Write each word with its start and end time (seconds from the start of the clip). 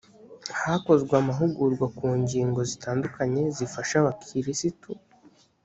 hakozwe 0.61 1.13
amahugurwa 1.21 1.85
ku 1.97 2.05
ngingo 2.21 2.59
zitandukanye 2.69 3.41
zifasha 3.57 3.93
abakirisito 4.01 4.89